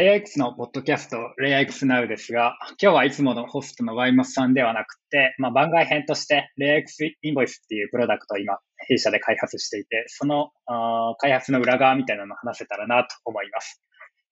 [0.00, 8.56] レイヤー X のポッドキャスト、レイヤー X Now ですが、今日はいつものホストのワイマスさんではなくて、まあ、番外編として、レイヤー X インボイスっていうプロダクトを今、
[8.88, 10.52] 弊社で開発していて、その
[11.18, 13.82] 開発の裏側みたいなのを話せたらなと思います。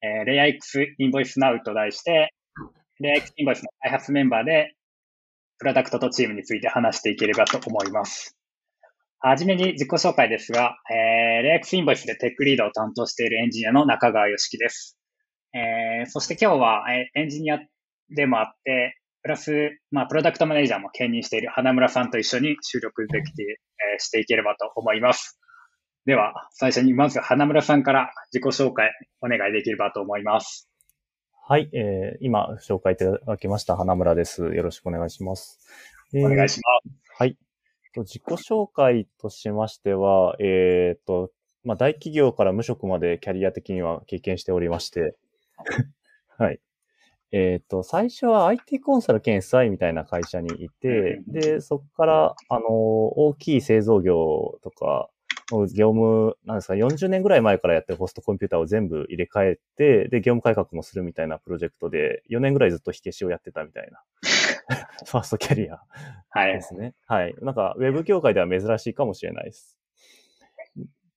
[0.00, 2.32] えー、レイヤー X インボイス Now と題して、
[3.00, 4.72] レイヤー X インボイスの開発メンバーで、
[5.58, 8.38] プロダクトとチームについて話していければと思います。
[9.20, 14.94] はじめに自己紹介ですが、えー、レイヤー X インボイスでテックリードを担当しているエンジニアの中川よしきです。
[15.54, 17.58] えー、そして今日は、えエンジニア
[18.10, 25.38] でもあって、プラス、まあ、プロダクトマネージャーも兼任している花村さんと一緒に収録できて、えー、していければと思います。
[26.06, 28.90] では、最初にまず花村さんから自己紹介
[29.20, 30.68] お願いできればと思います。
[31.46, 34.42] はい、えー、今紹介いただきました花村です。
[34.42, 35.58] よろしくお願いします。
[36.14, 37.12] えー、お願いします。
[37.18, 37.36] はい。
[37.96, 41.30] 自己紹介としましては、えっ、ー、と、
[41.64, 45.16] まあ、大企業から無職までキャリア的には経験しておりまして、
[46.38, 46.60] はい。
[47.30, 55.10] えっ、ー、と、最初は IT コンサル兼 SI みたいな会社にいて、で、そこから、あの、大きい製造業とか、
[55.50, 64.02] 業務、なんですか、40年ぐらい前からやってるホストコンピューターを全部入れ替えて、で、業務改革もするみたいなプロジェクトで、4年ぐらいずっと火消しをやってたみたいな、
[65.06, 65.80] ファーストキャリア
[66.34, 66.94] ですね。
[67.06, 67.24] はい。
[67.24, 67.34] はい。
[67.40, 69.78] なんか、ウェブ業界では珍しいかもしれないです。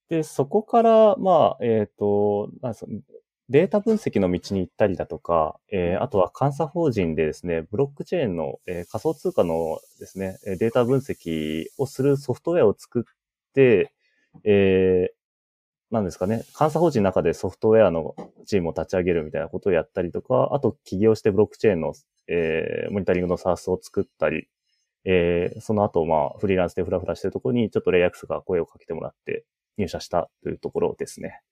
[0.08, 2.92] で、そこから、まあ、えっ、ー、と、なんですか、
[3.48, 13.02] データ分析の道に行ったりだとか、えー、あとは監査法人でですね、ブロックチェーンの、えー、仮想通貨のですね、データ分析をするソフトウェアを作っ
[13.52, 13.92] て、
[14.44, 18.14] えー、なんですかね、監査法人の中でソフトウェアの
[18.46, 21.92] チームを立ち上げるみたいなことをやったりとか、あと起業してブロックチェーンの、
[22.28, 24.48] えー、モニタリングのサースを作ったり、
[25.04, 29.44] えー、その後、まあ、フリーランスでフラフラしてるところに、ちょっとレイアックスが声をかけてもらって
[29.76, 31.42] 入社したというところですね。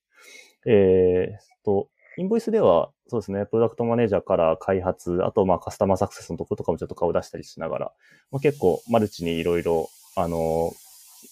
[0.67, 7.93] えー、と、インボイスでは、そうですね、プロダクトマネージャーから開発、あと、まあ、カスタマーサクセスのところとかもちょっと顔出したりしながら、
[8.31, 10.73] まあ、結構、マルチにいろいろ、あの、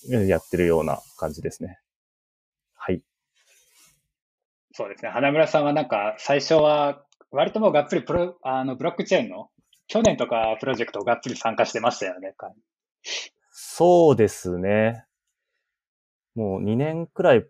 [0.08, 1.78] やってるような感じですね。
[2.74, 3.02] はい。
[4.72, 5.10] そうですね。
[5.10, 9.50] 花村さんはなんか、最初は、割ともうがっつりプロ、あの、ブロックチェーンの、
[9.88, 12.34] 去年とかプロジェクトをがっつり参加してましたよね。
[13.50, 15.04] そうですね。
[16.34, 17.46] もう2年くらい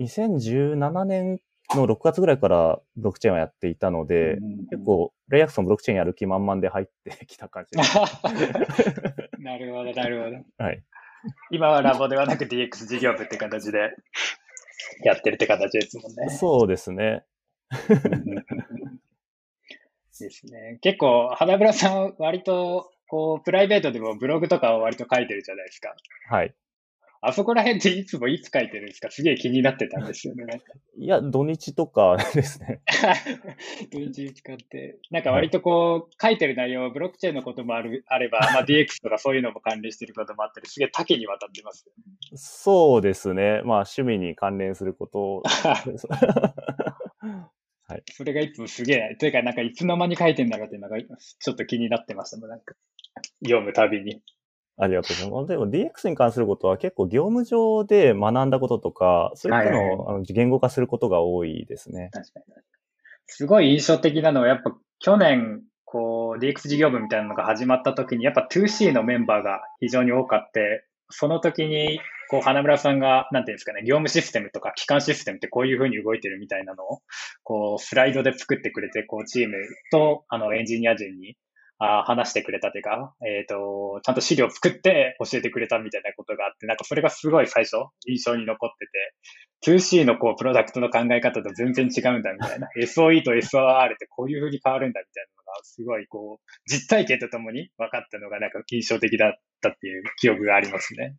[0.00, 1.40] 2017年
[1.74, 4.38] の6月ぐらいからブロックチェーンをやっていたので、
[4.70, 7.76] 結構、レイアクソンブロックチェーンやる気満々で入ってきた感じ
[9.42, 10.64] なるほど、なるほど。
[10.64, 10.82] はい。
[11.50, 13.96] 今はラボではなく DX 事業部って形で
[15.02, 16.28] やってるって形ですもんね。
[16.30, 17.24] そうですね。
[20.18, 20.78] ですね。
[20.80, 25.94] 結構、花村さん、割と、こう、プライベートでもブログとかを割と書いてるじゃないですか。
[26.30, 26.54] はい。
[27.20, 29.10] あそこら辺っていつもいつ書いてるんですか？
[29.10, 30.44] すげえ気になってたんですよね。
[30.98, 32.82] いや、土日とかですね。
[33.90, 34.98] 土日使って。
[35.10, 41.86] なんか割とこう、書いてる内容、ブロックチェーンのこともあるあれば、まあ、 DX とかそういうのも関連してることもあったり、すげえ多岐にわたってます、
[42.34, 43.62] そうですね。
[43.64, 45.42] まあ、趣味に関連することを。
[47.88, 48.02] はい。
[48.10, 52.74] それがいつもすげえ、というか、なんかいつの間に書いてんだろうっていうのが、ちょっと気になってましたもん、なんか。
[53.44, 54.22] 読むたびに。
[54.78, 55.48] ありがとうございます。
[55.48, 62.10] でも DX に関することは結構業務上で学んだこととか、そういったのを、あの言語化することが多いですね。
[62.12, 62.44] 確かに。
[63.26, 77.00] すごい印象的なのは、やっぱ去年、こう、DX 事業部みたいなのが始まった時に、やっぱ 2C のメンバーが非常に多かって、その時に、こう、花村さんが、なんていうんですかね、業務システムとか機関システムってこういうふうに動いてるみたいなのを、
[77.44, 79.54] こう、スライドで作ってくれて、こう、チーム
[79.92, 81.36] と、あの、エンジニア陣に
[81.78, 87.76] あ話してくれたというか、えっ、ー、と、ちゃんと資料を作って教えてくれたみたいなことがあって、なんかそれがすごい最初
[88.06, 101.16] 印象に残ってて、2C のこう、プロダクトの考え方と全然違うんだみたいな、 SOE と SOR ってこういう風に変わるんだみたいなのが、すごいこう、実体験とともに分かったのがなんか印象的だったっていう記憶がありますね。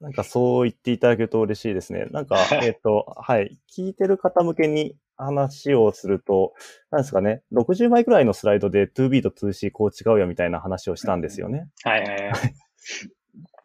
[0.00, 2.06] なんかそう言っていただけると嬉しいですね。
[2.10, 3.58] なんか、 えっ、と、はい。
[3.74, 6.54] 聞いてる方向けに話をすると、
[6.90, 11.68] なんですかね、60枚くらいのスライドで 2B と 2C こう違うよみたいな話をしたんですよね。
[11.82, 12.32] はいはいはい。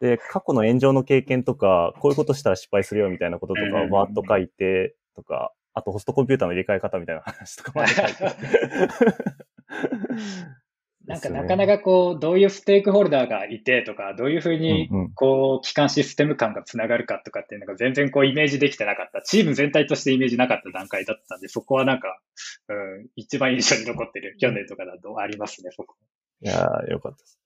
[0.00, 8.12] で、過去の炎上の経験とか、こういうことしたら失敗するよみたいなこととかをバーッと書いて、とか、あとホストコンピューターの入れ替え方みたいな話とかまで書いて。
[11.06, 19.20] なんかなかなかこう、どういうステークホルダーがいてとか、どういうふうに、こう、機関システム感がつながるかとかっていうのが全然こう、イメージできてなかった。
[19.22, 22.20] チーム全体としてイメージなかった段階だったんで、そこはなんか、
[22.68, 22.72] う
[23.02, 24.36] ん、一番印象に残ってる。
[24.38, 25.96] 去年とかだとありますね、そこ。
[26.40, 27.40] いやー、よかったです。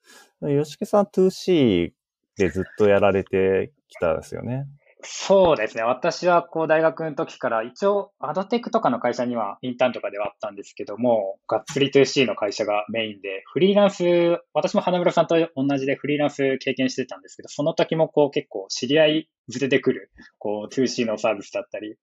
[0.64, 1.92] 吉木さん 2C
[2.36, 4.66] でずっとやられてきたんですよね。
[5.08, 5.84] そうですね。
[5.84, 14.04] 私はこう大学の時から一応アドテックとかの会社にはインターンとかではあったんですけども、がっつり 2C の会社がメインで、フリーランス、
[14.52, 21.96] 私も花村さんと同じでフリーランス経験してたんですけど、その時もこう結構知り合いずれてくる、こう 2C のサービスだったり、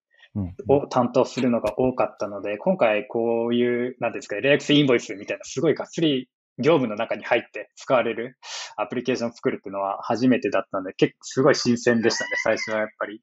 [0.68, 6.28] を担当するのが多かったので、今回こういう、なんですか、レアクスインボイスみたいなすごいがっつり
[6.58, 8.36] 業務の中に入って使われる
[8.76, 13.22] アプリケーションを作るっていうのは初めてだったので、結構すごい新鮮でしたね、最初はやっぱり。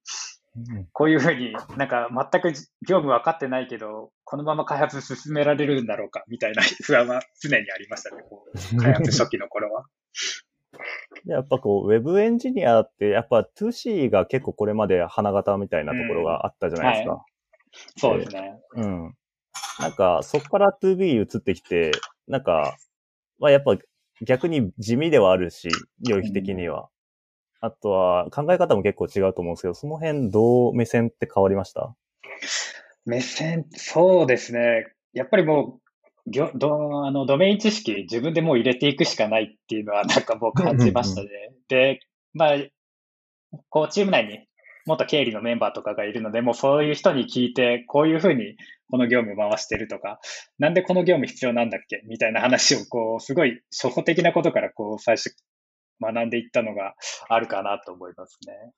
[0.91, 2.51] こういうふうになんか全く
[2.85, 8.43] 業務分かってないけど、このまま開発進められるんだろうかみたいな不安は常にありましたね、こ
[8.73, 9.85] う開発初期の頃は。
[11.25, 17.11] やっぱこう、ウェブエンジニアって、やっぱ 2C が結構これまで花形みたいなところがあったじゃないですか。
[17.11, 17.25] うんはい、
[17.97, 18.59] そうですね。
[18.75, 19.15] うん。
[19.79, 21.91] なんか、そこから 2B 移ってきて、
[22.27, 22.77] なんか、
[23.41, 23.75] まあやっぱ
[24.21, 25.67] 逆に地味ではあるし、
[26.07, 26.87] 領域的には。
[27.63, 31.95] あとは考え方も結構違うと思うんですけど、その辺どう目線って変わりました？
[33.05, 34.87] 目線、そうですね。
[35.13, 35.79] やっぱりも
[36.25, 41.29] う、どあのドメイン知識自分でもう入れていくしかないっていうのはなんかもう感じましたね。
[41.67, 41.99] で、
[42.33, 42.57] まあ、
[43.69, 44.47] こうチーム内に
[44.85, 48.55] 元経理のメンバーとかがいるので、もうそういう人に聞いて、こういうふうに
[48.89, 50.19] この業務回してるとか、
[50.59, 52.01] なんでこの業務必要なんだっけ？
[52.07, 55.35] みたいな話を、こう、すごい初歩的なことから、こう、最初
[56.01, 56.95] 学んでいったのが
[57.29, 58.73] あるかなと思いますね。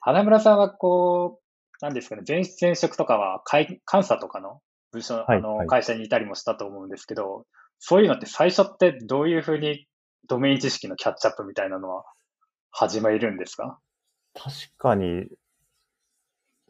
[0.00, 4.60] 花村さんは、こう、なんですかね、前前職とかは、監査とかの
[4.92, 7.46] 部署、はい、あの、会社にいたりもしたと思うんですけど、
[7.78, 9.86] そういうのって最初ってどういうふうに
[10.28, 12.04] ドメイン知識のキャッチアップみたいなのは
[12.70, 13.78] 始めるんですか？
[14.34, 15.26] 確かに、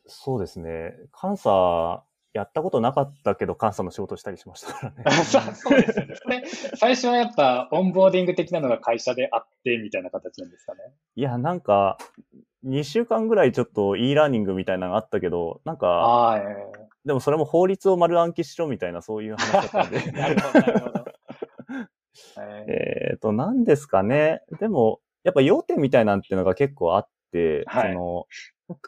[0.06, 0.94] そうですね。
[1.20, 2.04] 監査
[2.34, 5.22] やったことなかったけど、監査の仕事したりしましたからね。
[5.54, 6.42] そうですよね。
[6.76, 10.80] 最初はやっぱ、オンボーディング的なのが会社であって、みたいな形なんですかね。
[11.14, 11.96] いや、なんか、
[12.66, 16.42] 2週間ぐらいちょっと e ラーニングみたいなのがあったけど、なんか、
[17.04, 20.12] でもそれも法律を丸暗記しろみたいな、そういう話だったんで。
[20.12, 21.04] なるほど、なるほど。
[22.68, 24.42] えっと、何ですかね。
[24.58, 28.26] でも、やっぱ要点みたいなんていうのが結構あって、はい、その、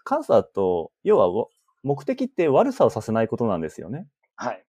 [0.09, 1.49] 監査と、要は
[1.83, 4.07] 目的って悪さをさせないことなんですよね。
[4.35, 4.63] はい。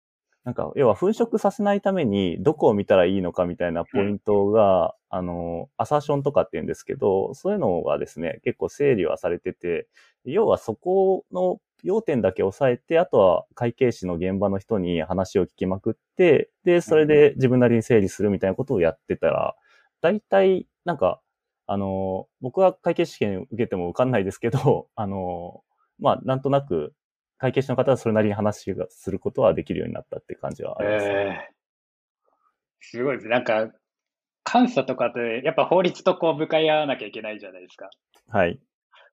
[0.45, 9.89] なんか、要は粉飾させないためにどこを見たらいいのかみたいなポイントが、うん、あの、アサーションとかって言うんですけど、そういうのがですね、結構整理はされてて、
[10.25, 19.57] 要はそこの要点だけ押さえて、あとは会計士の現場の人に話を聞きまくって、で、それで自分なりに整理するみたいなことをやってたら、
[20.01, 21.21] 大体、なんか、
[21.67, 25.63] あの、僕は会計試験受けても受かんないですけど、 あの、
[25.99, 26.95] まあ、なんとなく
[27.39, 31.15] 会計士の方はそれなりに話がすることはできるようになったって感じはあります、ね。
[31.15, 31.55] えー、
[32.81, 33.29] すごいです。
[33.29, 33.71] なんか、
[34.51, 37.91] 監査とかって、やっぱ法律とこう向かい合わなきゃいけないじゃないですか。
[38.29, 38.61] はい。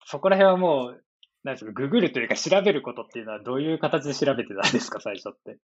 [0.06, 1.04] そこら辺はもう、
[1.44, 5.58] なんですか、ググるというか調べることっていうのはどういう形で調べてたんですか、最初って。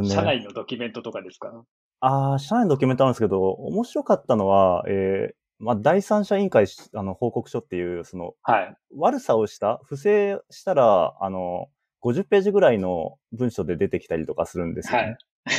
[0.00, 1.64] ね、社内のドキュメントとかですか？
[2.00, 11.68] ああ、社内のドキュメントなんですけど、面白かったのは、えー、まあ、第三者委員会あの報告書っていう、その、はい、悪さをした、不正したら、あの、
[12.02, 15.18] 50ページぐらいの文書で出てきたりとかするんですよね。
[15.44, 15.56] は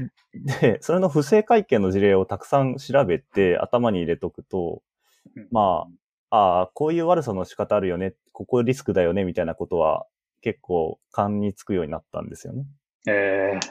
[0.00, 0.10] い、
[0.60, 4.82] で、それの不正会見の事例をたくさん調べて頭に入れとくと、
[5.52, 5.86] ま
[6.30, 10.06] あ、ああ、こういう悪さの仕方あるよね、ここリスクだよね、みたいなことは
[10.40, 12.66] 結構勘につくようになったんですよね。
[13.06, 13.68] ええー。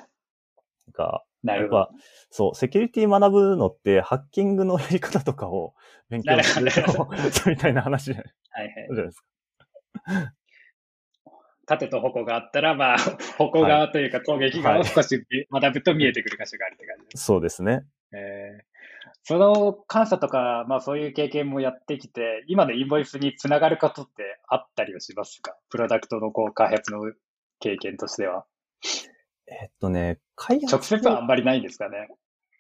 [0.88, 1.90] なんか、なるほど。
[2.30, 5.76] そう、セキュリティ学ぶのって、ハッキングのやり方とかを
[6.10, 6.72] 勉強する
[7.52, 8.26] みたいな話じゃない
[8.96, 10.34] ですか。
[11.66, 12.98] 縦と矛があったら、まあ、
[13.38, 17.86] 矛側というか攻撃側を少し学ぶと見えてくる箇所があるって感じです、そうですね。
[18.12, 18.64] えー、
[19.24, 25.58] その監査とか、まあそういう経験もやってきて、今のインボイスにつながることってあったりはしますか？
[25.70, 27.00] プロダクトのこう開発の
[27.60, 28.46] 経験としては。
[29.48, 30.76] えっとね、開発。
[30.76, 32.10] 直接はあんまりないんですかね。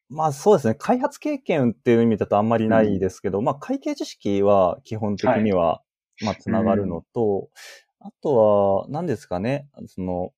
[0.10, 0.76] まあそうですね。
[0.76, 5.84] 開発経験っていう意味だとあんまりないですけど、うん、まあ会計知識は基本的には、は
[6.22, 7.50] い、まあつながるのと、
[8.02, 9.68] うん、あとは、何ですかね。
[9.88, 10.32] その、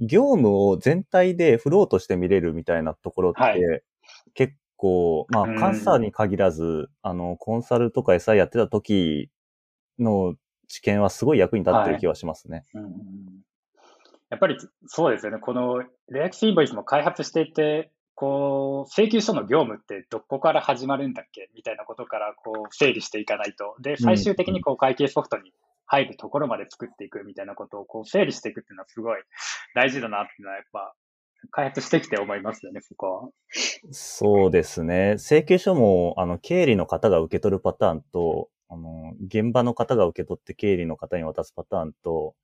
[0.00, 3.60] 業務を全体でフローとして見れるみたいなところって、はい、
[4.34, 9.30] 結構、まあ、監査に限らず、うん、あの、コンサルとか SI やってた時
[9.98, 10.34] の
[10.68, 12.64] 知見はすごい役に立ってる気はしますね。
[12.72, 12.90] はいうん
[14.30, 14.56] やっぱり
[14.86, 15.38] そうですよね。
[15.38, 21.50] このレアクスインボイスも開発していて、こう、請求書の業務ってどこから始まるんだっけ？
[21.54, 23.74] みたいなことからこう整理していかないと。
[23.80, 25.52] で、最終的にこう会計ソフトに
[25.86, 29.22] 入るところまで作っていくみたいなことをこう整理していくっていうのはすごい
[29.74, 30.94] 大事だなっていうのはやっぱ
[31.50, 33.28] 開発してきて思いますよね、そこは。
[33.90, 35.14] そうですね。
[35.14, 42.34] 請求書も、あの、経理の方が受け取るパターンと、あの、現場の方が受け取って経理の方に渡すパターンと、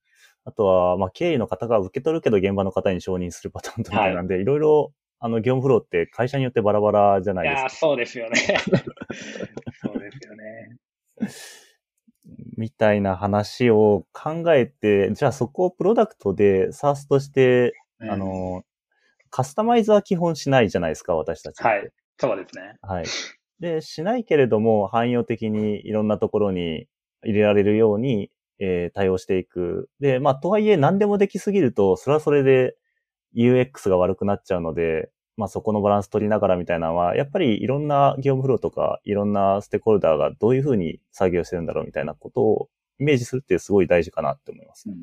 [0.47, 7.61] あとは、まあ、経理の方が受け取るけど現場の方に承認するパターンとみたいなんで、はい、いろいろ、あの、業務フローって会社によってバラバラじゃないですか。
[7.63, 8.37] いや、そうですよね。
[9.83, 10.77] そうですよね。
[12.57, 18.63] みたいな話を考えて、じゃあそこをプロダクトで SARS として、うん、あの、
[19.31, 21.61] カスタマイズは基本しないじゃないですか、私たち。
[21.63, 21.91] はい。
[22.19, 22.75] そうですね。
[22.83, 23.05] はい。
[23.59, 26.87] で、しないけれども、汎用的にいろんなところに
[27.25, 29.91] 入れられるように、えー、対応していく。
[30.01, 32.77] で、まあ、とはいえ何でもできすぎると、それはそれで
[33.35, 44.95] UX が悪くなっちゃうので、まあ、そこのバランス取りながらみたいなのは、やっぱりいろんな業務フローとか、いろんなステークホルダーがどういうふうに作業してるんだろうみたいなことをイメージするってすごい大事かなって思います、ね。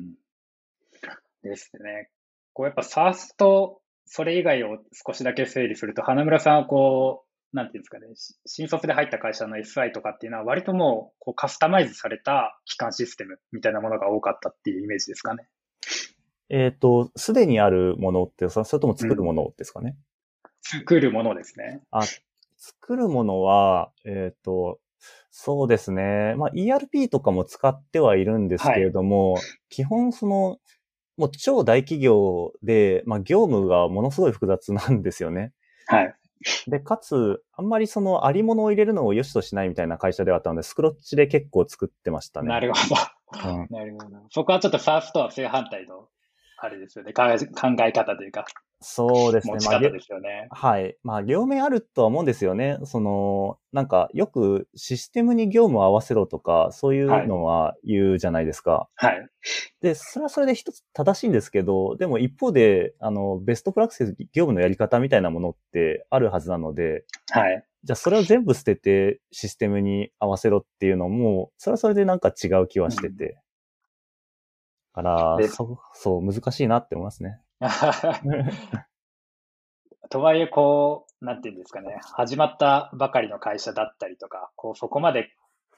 [1.44, 2.10] うん、ですね。
[2.52, 8.06] こうやっぱ SARS とそれ以外を少しだけ整理すると、花村さんはこう、なんていうんですかね、
[8.46, 15.46] 新卒で入った会社の SI とかっていうのは、割ともうこうカスタマイズされた機関システムみたいなものが多かったっていうイメージですかね。
[16.50, 19.96] えっ、ー、と、すでにあるものって、それとも作るものですかね、
[20.44, 21.80] うん、作るものですね。
[21.92, 22.02] あ、
[22.56, 24.80] 作るものは、えっ、ー、と、
[25.30, 26.34] そうですね。
[26.36, 30.58] まあ、ERP とかも使ってはいるんですけれども、はい、基本その、
[31.16, 35.52] もう超大企業で、まあ、業務がものすごい複雑なんですよね。
[35.86, 36.14] はい。
[36.66, 42.48] で、かつ、あんまりそのありものを入れるのを良しとしないみたいな会社ではあったので、スクロッチで結構作ってましたね。
[42.48, 42.94] なるほ
[43.42, 43.50] ど。
[43.50, 44.16] うん、なるほど。
[44.30, 46.08] そこはちょっとファーストは正反対の、
[46.58, 48.44] あれですよね、考え方というか。
[48.86, 49.54] そうですね。
[49.54, 50.48] 持ち方ですよね。
[50.50, 50.96] まあ、はい。
[51.02, 52.78] まあ、両面あるとは思うんですよね。
[52.84, 58.88] その、なんか、よくシステムに業務を合わせろとか、そういうのは言うじゃないですか。
[58.96, 59.26] はい。
[59.80, 67.64] で、それはそれで一つ正しいんですけど、でも一方で、あの、ベストプラクセス業務のやり方みたいなものってあるはずなので、はい。
[67.84, 73.24] じゃあそれを全部捨ててシステムに合わせろっていうのも、それはそれでなんか違う気はしてて。
[74.96, 77.40] うん、から、そう、そう、難しいなって思いますね。
[80.10, 85.30] とはいえ、こう、なんていうんですかね、始まったばかりの会社だったりとか、こう、そこまで、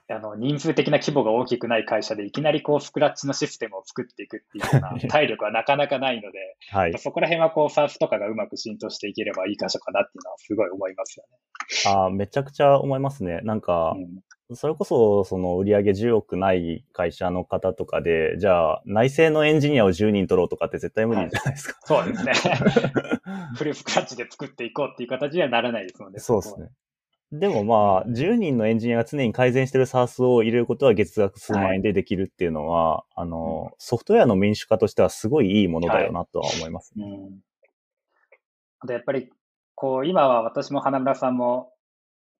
[0.08, 11.38] あの、人数的な規模が大きくない会社で、いきなりこう、スクラッチのシステムを作っていくっていうような 体力はなかなかないので、はい、そこら辺はこう、サースとかがうまく浸透していければいい箇所かなっていうのはすごい思いますよね。
[11.86, 13.40] ああ、めちゃくちゃ思いますね。
[13.42, 14.20] なんか、うん、
[14.54, 21.94] それこそ、その売上10億ない会社の方とかで、じゃあ、内製のエンジニアを10人取ろうとかって絶対無理じゃないですか。
[21.94, 22.52] はい、そうですね。
[23.56, 26.20] フルスクラッチで作っていこうっていう形にはならないですので。
[26.20, 26.68] そうですね。
[27.32, 37.04] でもまあ、10人のエンジニアが常に改善してる SARS を入れることは月額数万円でできるっていうのは、はい、あの、ソフトウェアの民主化としてはすごいいいものだよなとは思いますね。
[37.04, 37.40] はい、うん、
[38.78, 39.28] あとやっぱり、
[39.74, 41.72] こう、今は私も花村さんも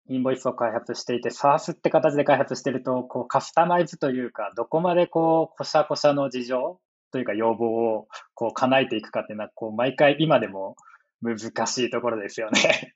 [0.09, 6.81] インボイスを開発していて、SARS って形で開発してると、こうカスタマイズというか、どこまでこう、こしゃこしゃの事情
[7.13, 10.77] というか要望をこう叶えていくかっていうのは、こう、毎回今でも
[11.23, 12.95] 難しいところですよね。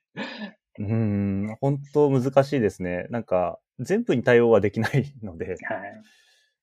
[0.79, 3.07] うん、本当難しいですね。
[3.09, 5.49] なんか、全部に対応はできないので。
[5.49, 5.57] はい。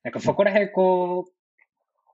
[0.03, 1.33] なんかそこら辺、こう、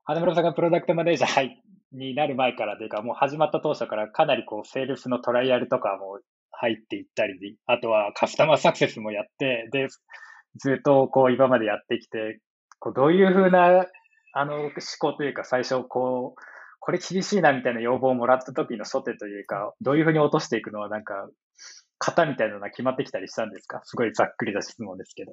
[0.03, 1.49] 花村さんがプロダクトマネージャー
[1.93, 6.19] になる前からというか、もう始まった当初からかなりこう、セールスのトライアルとかも
[6.59, 9.87] 入っていったり、あとはカスタマーサクセスもやって、で、
[10.57, 12.39] ずっとこう今までやってきて、
[12.79, 13.85] こうどういうふうな
[14.33, 16.41] あの思考というか最初こう、
[16.79, 21.29] これ厳しいなみたいな要望をもらった時の初手というか、どういうふうに落としていくのはなんか、
[21.97, 23.81] 型みたいなのが決まってきたりしたんですか？
[23.85, 25.31] すごいざっくりな質問ですけど。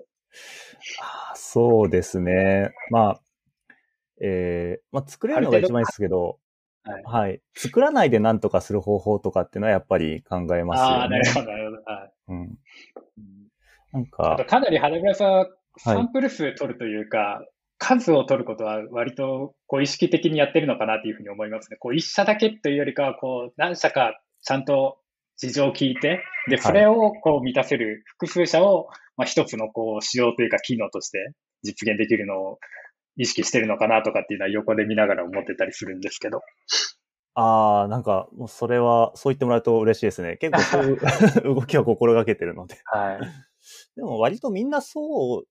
[1.00, 2.72] あそうですね。
[2.90, 3.20] まあ、
[4.22, 6.38] えー、まあ作れるのが一番いいですけど、
[6.84, 7.02] はい。
[7.04, 7.40] はい。
[7.54, 10.94] 作らないで何とかする方法とかっていうのはやっぱり考えますよね。
[10.94, 11.82] ああ、なるほど、なるほど。
[11.84, 12.12] はい。
[12.28, 12.58] うん。
[13.92, 14.44] なんか。
[14.48, 15.46] かなり花村さん、
[15.78, 17.48] サンプル数取るというか、はい、
[17.78, 21.76] 数を取ることは割とこう意識的にやってるのかなというふうに思いますね。
[21.78, 24.98] こう一社だけというよりかは、こう何社かちゃんと
[25.36, 32.58] 事情を聞いて、で、それをこう満たせる複数社を、まあ、一つのこう仕様というか機能として実現できるのを
[33.16, 36.40] 意識してるのかなとかっていうのは横で見ながら思ってたりするんですけど。
[37.34, 40.36] ああ、なんか、もうそれは、そう言ってもらうと嬉しいですね。
[40.36, 42.78] 結構そういう動きは心がけてるので。
[42.84, 43.20] はい。
[43.96, 45.44] でも割とみんなそう、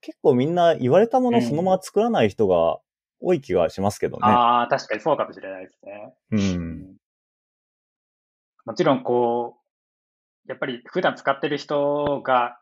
[0.00, 2.78] 結構みんな言われたものそのまま作らない人が
[3.20, 4.20] 多い気がしますけどね。
[4.24, 6.14] うん、ああ、確かにそうかもしれないですね。
[6.30, 6.96] うん。
[8.64, 9.58] もちろん、こ
[10.46, 12.58] う、やっぱり普段使ってる人が、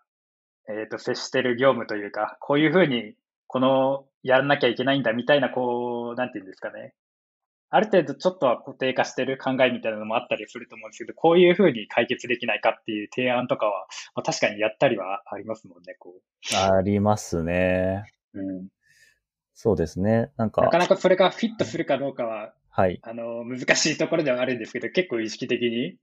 [0.69, 3.15] えっ、ー、と、接してる業務というか、こういうふうに、
[3.47, 6.95] このやらなきゃいけないんだみたいな、こう、なんていうんですかね。
[7.71, 16.57] ある程度ちょっとは固定化してる考えみたいなのもあったりすると思うんですけど、こういうふうに解決できないかっていう提案とかは、まあ、確かにやったりはありますもんね、こう。
[16.57, 18.05] ありますね。
[18.33, 18.69] うん。
[19.55, 20.31] そうですね。
[20.37, 20.63] なんか。
[20.63, 23.01] なかなかそれがフィットするかどうかは、はい。
[23.03, 25.97] あの、難しいところではあるんですけど、結構意識的に、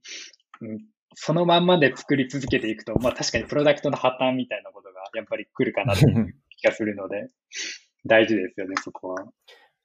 [0.60, 7.28] うん、そのまんまで作り続けていくと、まあ確かにプロダクトの破綻みたいなことがやっぱり来るかなっていう気がするので、
[8.06, 9.24] 大事ですよね、そこは。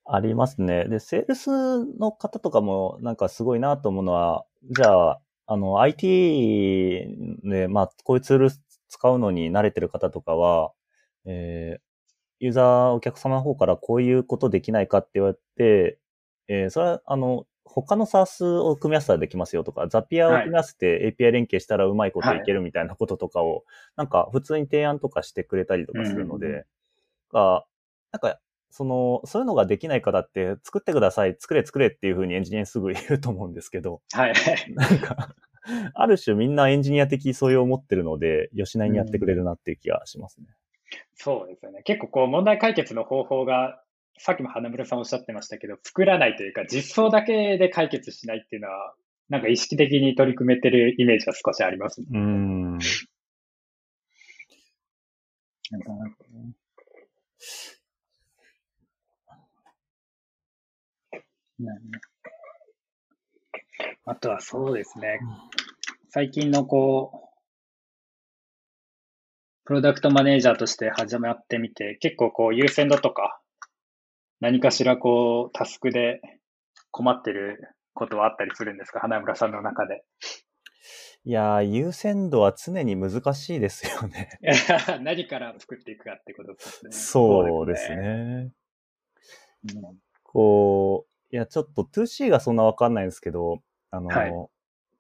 [0.05, 0.86] ありますね。
[0.86, 8.50] で、セールスの方とかもなんかすごいなと思うのは、じゃあ、あの、IT で、まあ、こういうツール
[8.89, 10.71] 使うのに慣れてる方とかは、
[11.25, 11.81] えー、
[12.39, 16.00] ユーザー、お客様の方からこういうことできないかって言われて、
[16.47, 23.63] えー、それは、あの、他の SARS を組み合わせたらできますよとか、ザピアを組み合わせて API 連携したらうまいこといけるみたいなこととかを、はい、
[23.97, 26.65] なんか普通に提案とかしてくれたりとかするので、
[27.33, 27.62] うん、
[28.11, 34.33] なんかその、そういうのができない方って、作ってください、作れ作れっていうふうにエンジニアにすぐ言うと思うんですけど、はい。
[34.75, 35.35] なんか、
[35.93, 40.47] ある種みんなエンジニア的そういう思ってるので、吉内にやってくれるなっていう気がしますね。
[41.15, 41.81] そうですよね。
[41.83, 43.81] 結構こう問題解決の方法が、
[44.19, 48.93] さっきも花村さんおっしゃってましたけど、作らないというか、実装だけで解決しないっていうのは、
[49.29, 52.07] なんか意識的に取り組めてるイメージは少しありますね。
[52.11, 52.71] うん。
[52.73, 52.79] なん
[55.81, 56.53] かなんかね。
[64.05, 65.19] あとはそうですね。
[66.09, 67.27] 最近のこう、
[69.65, 73.41] プロダクトマネージャーとして始まってみて、結構こう優先度とか、
[74.39, 76.21] 何かしらこうタスクで
[76.91, 78.99] 困ってることはあったりするんですか？
[79.01, 80.03] 花村さんの中で。
[81.25, 84.29] いや優先度は常に難しいですよね。
[85.01, 86.91] 何から作っていくかってことですね。
[86.91, 88.53] そうですね。
[89.67, 94.31] すねうん、こう、いや、ちょっと 2C がそんなわかんないんですけど、あの、はい、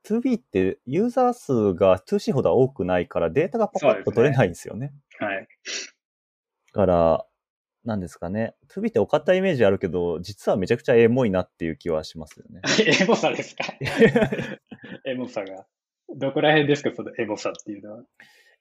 [0.05, 4.87] 2B ってユーザー数が 2C ほど多くないからデータがパパッと取れないんですよね。
[4.87, 5.47] ねはい。
[6.73, 7.25] だから、
[7.85, 8.55] なんですかね。
[8.69, 12.61] 2B ってお堅いイメージあるけど、実はめちゃくちゃエモいなっていう気はしますよね。
[13.01, 13.63] エモさですか？
[15.05, 15.65] エモさが。
[16.15, 18.03] どこら辺ですか、そのエモさっていうのは。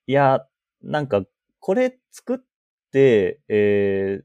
[0.07, 0.47] いや、
[0.83, 1.25] なんか、
[1.59, 2.39] これ作っ
[2.93, 4.25] て、えー、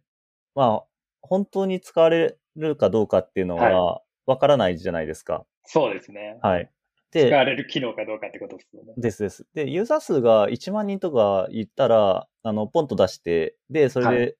[0.53, 0.85] まあ、
[1.21, 5.45] 本当に使われるかどうかっていうのは、わからないじゃないですか。
[5.65, 6.37] そうですね。
[6.41, 6.69] はい。
[7.11, 8.93] で、使われる機能かどうかってことですよね。
[8.97, 9.45] ですです。
[9.53, 14.35] で、ユーザー数が1万人とか言ったら、あの、ポンと出して、で、それで、はい、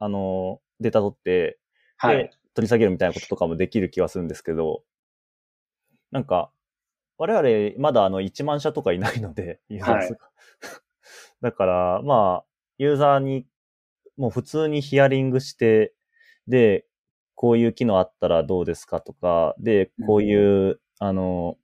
[0.00, 1.58] あの、データ取って、
[1.96, 4.82] はい、取り下げるみたいなこととかもできる気はするんですけど、
[6.10, 6.52] なんか、
[7.16, 10.20] 我々まだあの1万社とかいないので、ユーザー数が。
[10.24, 10.30] は
[10.70, 10.72] い、
[11.42, 12.44] だから、まあ、
[12.78, 13.46] ユーザーに
[14.16, 15.94] もう普通にヒアリングして、
[16.46, 16.86] で、
[17.40, 21.56] こういう機能あったらどうですかとか、で、こういう、うん、あの、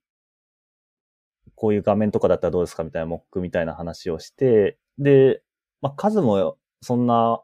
[1.53, 5.43] こういう画面とかだったらどうですかみたいなモックみたいな話をして、で、
[5.81, 7.43] まあ、数もそんな、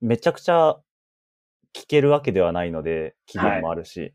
[0.00, 0.80] めちゃくちゃ
[1.72, 4.00] 聞けるわけではないので、期限もあるし。
[4.00, 4.14] はい、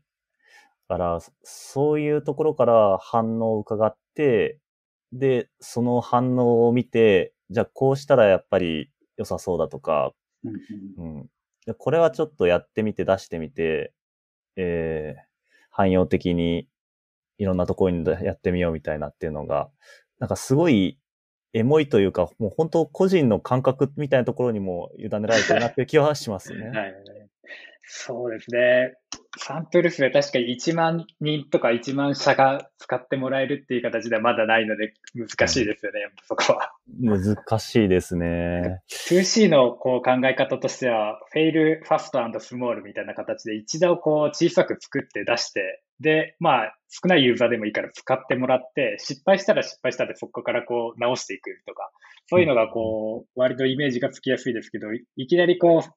[0.90, 4.60] だから、そういうところから反応を伺って、
[5.14, 10.12] で、その反応を見て、じゃあこうしたらやっぱり良さそうだとか、
[10.98, 11.30] うん、
[11.74, 13.92] これはちょっとやってみて出してみて、
[14.56, 15.22] えー、
[15.70, 16.68] 汎用的に
[17.38, 19.70] いろんなところにやってみようみたいなっていうのが、
[20.18, 20.98] なんかすごい
[21.52, 26.68] エモいというか、もう本当個人の感覚みたいなところにも委ねられてるなっていう気はしますね。
[26.74, 26.94] はい。
[27.82, 28.94] そうですね。
[29.36, 36.72] サンプル数は確かに1万人とか1万社が使ってもらえるっていう形ではまだないので難しいですよね、そこは。
[37.00, 38.80] 難しいですね。
[38.88, 51.90] 2C のこう考え方としては、フェイル、ファストスモールみたいな形で一度こう小さく作って出して、で、まあ少ないユーザーでもいいから使ってもらって、失敗したら失敗したでそこからこう直していくとか、
[52.28, 55.90] そういうのがこう、割とイメージがつきやすいですけど、いきなりこう、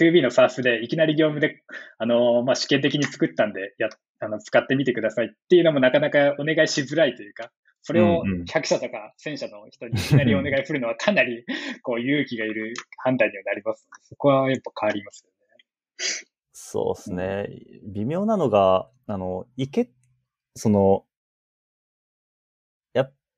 [0.00, 1.62] 2B の SARS でいきなり業務で、
[1.98, 3.88] あの、まあ、試験的に作ったんで、や、
[4.20, 7.50] あの、使ってみてくださいっていうのもなかなかお願いしづらいというか、
[7.82, 11.44] それを100社とか1000社の人にいきなりお願いするのはかなり、
[11.82, 15.34] こう、勇気がいる判断にはなりますので、そこはやっぱ変わりますよね。
[16.52, 17.48] そうですね。
[17.92, 19.90] 微妙なのが、あの、いけ、
[20.54, 21.04] その、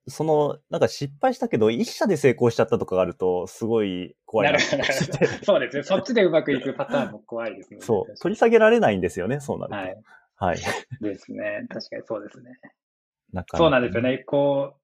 [0.07, 4.59] その、なんか失敗したけど、一社で成功しちゃったとかがあると、すごい怖いなな
[5.43, 5.83] そうですね。
[5.83, 7.81] そっちでうまくいくパターンも怖いですね。
[7.81, 8.17] そう。
[8.17, 9.77] 取り下げられないんですよね、そうなると。
[9.77, 9.97] はい。
[10.37, 10.57] はい。
[11.01, 11.65] ですね。
[11.69, 12.51] 確かにそうですね。
[13.33, 14.19] なかそうなんですよね。
[14.19, 14.81] こう、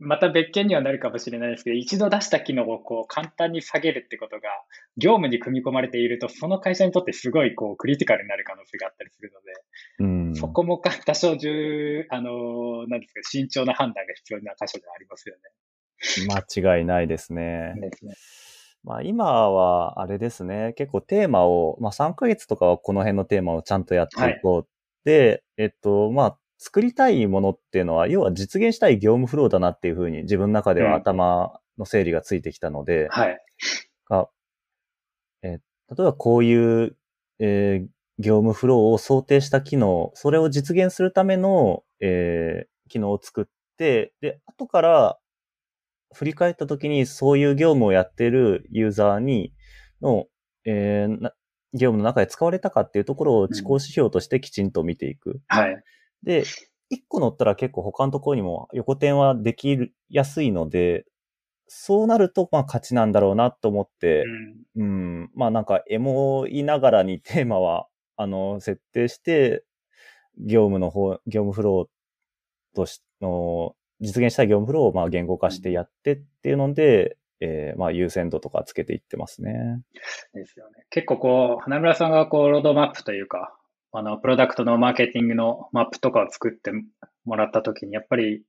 [0.00, 4.42] また別件にはなるかもしれないですけど、一度出した機能をこう簡単に下げるってことが、
[4.96, 9.52] 業務に組み込まれていると、その会社にとってすごいこうクリティカルになる可能性があったりするので、
[10.00, 10.34] うん。
[10.34, 15.40] そこもか多少重、あの、なんですか、慎重な判断が必要な箇所でありますよね。
[16.28, 17.74] 間違いないですね。
[17.76, 18.14] ですね。
[18.82, 24.56] まあ今はあれですね、結構テーマを、まあ3ヶ月とかはこの辺のテーマをちゃんとやっていこう。
[24.56, 24.66] はい、
[25.04, 33.38] で、えっと、まあ作りたいものっていうのは、要は実現したい業務フローだなっていうふうに自分の中では頭の整理がついてきたので、うん、はい。
[35.42, 36.96] え例えばこういう、
[37.40, 37.88] えー、
[38.22, 43.44] 業務フローを想定した機能、それを実現するための、えー、機能を作っ
[43.76, 45.18] て、で、後から
[46.14, 49.52] 振り返った時にそういう業務をやっているユーザーに、
[50.00, 50.26] の、
[50.64, 51.30] えー、
[51.74, 55.30] 業務の中で使われたかっていうところを知行指標としてきちんと見ていく。
[55.30, 55.82] うん、はい。
[56.22, 56.44] で、
[56.90, 61.06] 一個乗ったら結構他のところにも横転はできやすいので、
[61.66, 64.24] そうなると、まあ勝ちなんだろうなと思って、
[64.76, 64.86] うん、
[65.20, 69.64] うん、まあなんかエモいながらにテーマは、あの、設定して、
[70.38, 79.80] 業務の方、業務フローとしの、実現したい業務フローをまあ言語化してやってっていうので、うん、えー、まあ優先度とかつけていってますね。
[80.34, 80.84] ですよね。
[80.90, 83.56] 結構こう、花村さんがこう、ロードマップというか、
[83.92, 86.72] あの、プロダクトのマーケティングのマップとかを作って
[87.24, 88.42] もらったときに、やっぱり、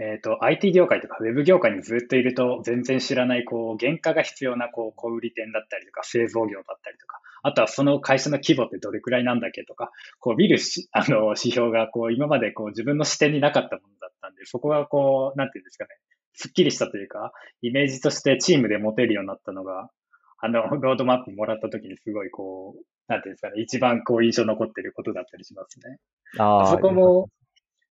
[0.00, 9.90] えっ、ー、と、IT 業界とか Web 業界にずっといると全然知らない、こう、原価が必要な、こう、小売店だったりとか、製造業だったりとか、あとはその会社の規模ってどれくらいなんだっけとか、
[10.20, 15.90] こう、見るし、あの、指標が、こう、今までこう、自分の視点になかったものだったんで、そこがこう、なんていうんですかね、
[16.32, 19.90] すっきりしたというか、イメージとしてチームで持てるようになったのが、
[20.38, 25.98] あの、ロードマップもらった時にすごいこう、なんていうんですかね、一番こう印象残ってることだったりしますね。
[26.38, 27.28] ああそこも、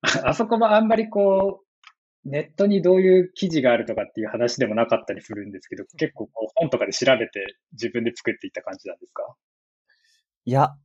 [0.25, 9.35] あそこもあんまりこう、ネットにどういう記事があるとかっていう話でもなかったりするんですけど、結構こう本とかで調べて自分で作っていった感じなんですか？
[10.45, 10.77] いや、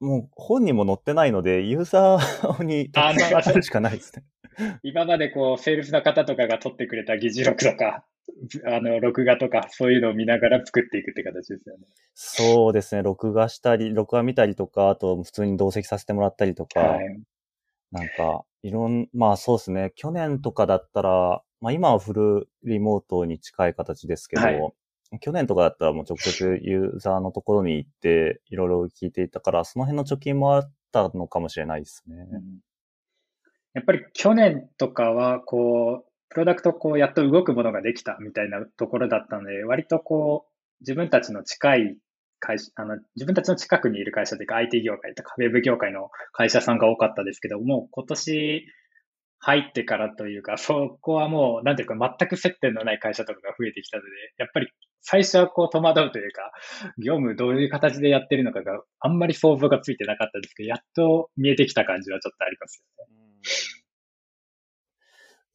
[0.00, 3.12] もう本にも載ってないので、ユーザーにあ
[3.52, 4.24] るしかないですね。
[4.82, 8.04] 今までこう、セールスの方とかが取ってくれた議事録とか、
[8.66, 11.86] あの、録画とか、そういうのを見ながら作っていくって形ですよね。
[12.14, 13.02] そうですね。
[13.02, 17.22] 録画したり、録画見たりとか、あと普通に同席させてもらったりとか、はい、
[17.90, 19.92] なんか、いろん、まあそうですね。
[19.96, 24.72] 去年とかだったら、まあ今はフルリモートに近い形ですけど、はい、
[25.20, 32.16] 去年とかだったらもう直接ユーザーのところに行って、いろいろ聞いていたから、その辺の貯金もあったのかもしれないですね。
[32.16, 32.60] うん、
[33.74, 41.96] やっぱり去年とかは、こう、プロダクトこうやっと動くものができたみたいなところだったので、割とこう自分たちの近い
[42.40, 48.66] 会社、あの自分たちの近くにいる会社というか IT 業界とか Web 業界の会社さんが多かったですけどもう、今年
[49.44, 54.68] 入ってからというか、そこはもう、なんていうか全く接点のない会社とかが増えてきたので、やっぱり
[55.00, 56.52] 最初はこう戸惑うというか、
[56.98, 63.81] 業務どういう形でやってるのかがあんまり想像がついてなかったですけど、やっと見えてきた感じはちょっとありますよね。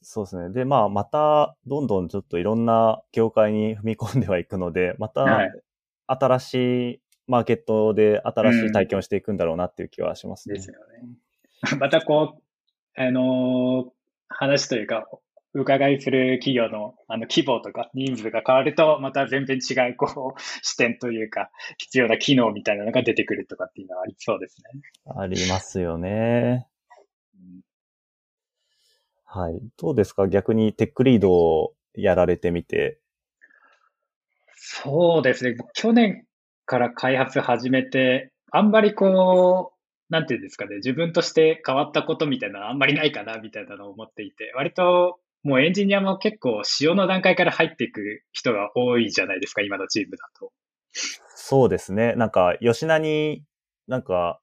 [0.10, 0.54] そうですね。
[0.54, 5.50] で、まあ、また、どんどんちょっといろんな業界に踏み込んではいくので、また、
[6.08, 6.54] 新し
[6.94, 10.56] いマーケットで新しい体験をしていくんだろうなっていう気はしますね。
[10.56, 11.10] ですよね。
[11.78, 12.42] またこう、
[12.96, 13.92] あのー、
[14.30, 15.10] 話というか、
[15.52, 24.82] 伺いする企業のあの規模とか人数が変わると、また全然違うこう視点というか、必要な機能みたいなのが出てくるとかっていうのはありそうですね。
[25.18, 26.66] ありますよね。
[29.30, 29.62] はい。
[29.78, 30.28] どうですか？
[30.30, 33.00] 逆にテックリードをやられてみて。
[34.56, 35.58] そうですね。
[35.74, 36.26] 去年
[36.66, 50.54] から開発始めて、あんまりこう、なんていうんですかね、自分として変わったことみたいなのあんまりないかな、みたいなのを思っていて、割ともうエンジニアも結構仕様の段階から入っていく人が多いじゃないですか、今のチームだと。
[51.36, 52.16] そうですね。
[52.16, 53.44] なんか、吉名に
[53.88, 54.40] なんか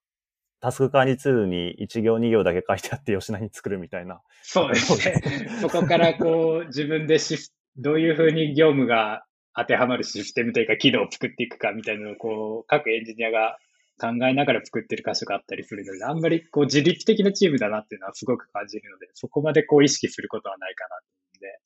[0.64, 4.22] タスク管理ツールに1行2行だけ書いてあって吉田に作るみたいな。
[4.42, 5.20] そうですね。
[5.61, 13.59] そこからこう自分でシフどういうふうに業務が当てはまるシステムというか機能を作っていくかみたいなのをこう各エンジニアが
[14.00, 20.98] 考えながら作ってる箇所があったりするので、あんまりこう自律的なチームだなっていうのはすごく感じるので、そこまでこう意識することはないかなっ
[21.40, 21.59] ていうので、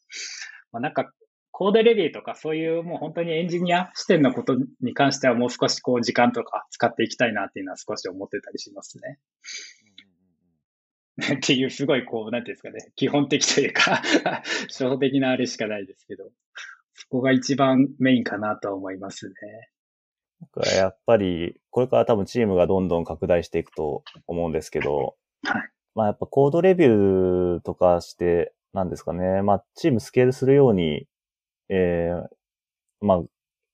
[0.73, 1.13] まあ、なんか
[1.59, 9.18] コードレビューとかそういうもう本当にエンジニア視点のことに関してはもう少しこう時間とか使っていきたいなっていうのは少し思ってたりしますね。
[11.35, 14.01] っていうすごいこう、なんていうんですかね、基本的というか
[14.68, 16.31] 初歩的なあれしかないですけど、
[16.94, 19.35] そこが一番メインかなと思いますね。
[20.77, 25.68] やっぱり、これから多分チームがどんどん拡大していくと思うんですけど、はい。
[25.97, 31.09] まあやっぱコードレビューとかして、なんですかね、まあチームスケールするように
[31.69, 32.27] えー、
[33.01, 33.23] まあ、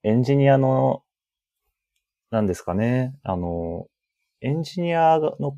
[0.02, 1.02] エンジニアの、
[2.30, 3.86] なんですかね、あの、
[4.40, 5.56] エンジニアの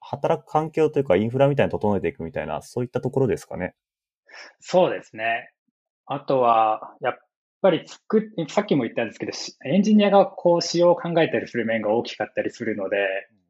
[0.00, 3.74] 働く環境というかインフラみたいに整えていくみたいな、そういったところですかね。
[4.60, 5.52] そうですね。
[6.06, 7.18] あとは、やっ
[7.62, 9.32] ぱり作さっきも言ったんですけど、
[9.64, 12.96] エンジニアがこう仕様を考えたりする面が大きかったりするので、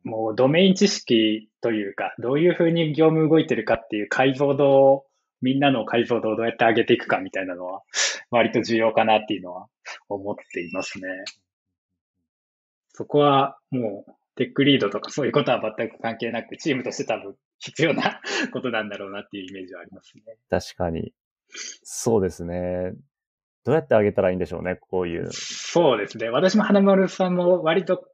[0.04, 5.06] もうドメイン知識というか、どういうふうに業務動いてるかっていう解像度を、
[5.42, 7.82] みんなの解像度をどうやって上げていくかみたいなのは、
[8.30, 9.66] 割と重要かなっていうのは
[10.08, 11.08] 思っていますね。
[12.94, 18.20] そこはもうテックリードとかそういうことは全く関係なく、チームとして多分必要な
[18.52, 20.22] ことなんだろうなっていうイメージはありますね。
[20.48, 21.12] 確かに。
[21.82, 22.92] そうですね。
[23.64, 25.28] どうやってあげたらいいんでしょうね、こういう。
[25.32, 26.28] そうですね。
[26.30, 28.08] 私も花丸さんも割と、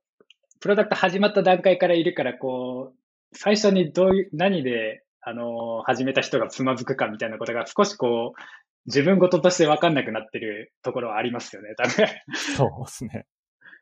[0.61, 2.99] プロダクト始まった段階からいるから、こう、
[3.33, 8.41] 最初にどういう、何で、あの、始めた人がつまずくかみたいなことが少しこう、
[8.87, 12.07] 自分事として分かんなくなってるところはありますよね、多分。
[12.35, 13.27] そうですね。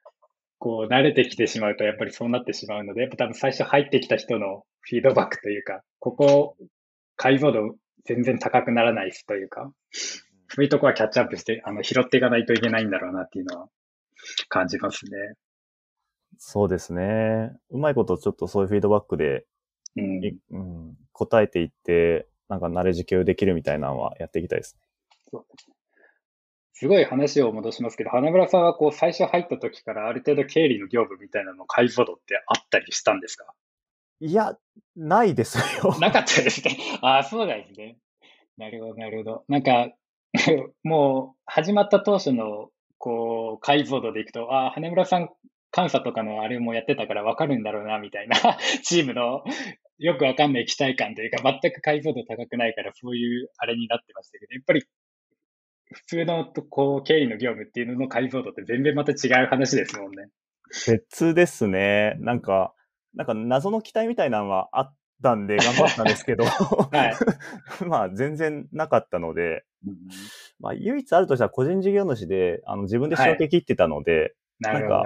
[0.58, 6.56] こう、慣れてきてしまうと、やっぱりそうなってしまうので、やっぱ多分最初入ってきた人のフィードバックというか、ここ、
[7.14, 9.70] 解像度全然高くならないというか、
[10.48, 13.68] そういうとこはキャッチアップして、あの、拾っていかないといけないんだろうなっていうのは
[14.48, 15.10] 感じますね。
[16.38, 17.52] そうですね。
[17.70, 19.46] うまいことちょっとそういうフィードバックで、
[19.96, 24.82] うん、うん、答えていって、なんか慣れ時給できるみたいなのはやっていきたいですね。
[25.30, 25.64] そうで
[26.78, 33.46] すごい話を戻しますけど、花村さんはこう最初入った時からある程度経理の業務みたいなの解像度ってあったりしたんですか？
[34.20, 34.58] いや、
[34.94, 35.96] ないですよ。
[36.00, 36.76] なかったですね。
[37.00, 37.96] ああ、そうなんですね。
[38.58, 39.44] なるほど、なるほど。
[39.48, 39.90] なんか、
[40.84, 45.30] もう、始まった当初の、こう、解像度でいくと、ああ、羽村さん、
[45.74, 48.36] 監査とかのあれもやってたから分かるんだろうな、みたいな、
[48.82, 49.44] チームの
[49.98, 54.84] よくわかんない期待感というか、全く解像度高くないから、そういうあれになってましたけど、やっぱり
[55.92, 60.28] 普通のこう経理の業務っていうのの解像度って全然また違う話ですもんね。
[60.86, 62.16] 別ですね。
[62.18, 62.74] なんか、
[63.14, 67.16] なんか謎の期待みたいなのはあったんで 頑張ったんですけど、は
[67.80, 69.96] い、 まあ全然なかったので、うん、
[70.58, 75.04] まあ唯一あるとしたら個人事業主であの自分で仕分け切ってたので、はい、なんか、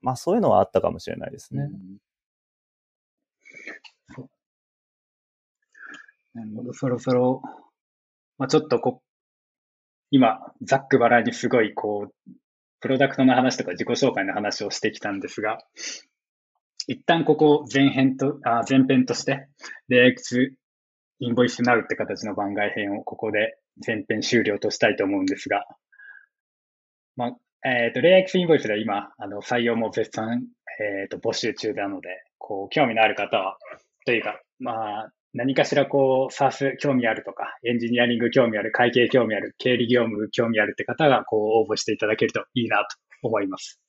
[0.00, 1.62] まあそういうのはあったかもしれないですね。
[1.62, 1.98] うん、
[6.34, 7.42] なるほど、そろそろ、
[8.38, 9.02] まあちょっとこ
[10.12, 12.30] 今、ざっくばらにすごい、こう、
[12.80, 15.58] プロダクトの話とか自己紹介の話をしてきたんですが、
[16.88, 19.48] 一旦ここ前編と、あ前編として、
[19.88, 20.52] レイクス
[21.20, 25.64] インボイスナウって形の番外編をここで前編終了としたいと思うんですが、
[27.16, 30.46] まあ、えっ、ー、と、レイクスインボイスでは今、あの、採用も絶賛、
[30.80, 33.58] えっ、ー、と、募集中なので、こう、興味のある方は、
[34.06, 43.80] というか、まあ、何かしらこう、サース興味あるとか、エンジニアリング興味ある、会計興味ある、経理業務興味あるって方が、こう、応募していただけるといいなと思います。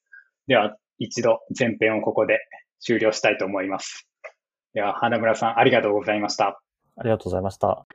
[0.47, 2.39] では、一度前編をここで
[2.80, 4.08] 終了したいと思います。
[4.73, 6.62] では、花村さん、ありがとうございました。
[6.95, 7.86] ありがとうございました。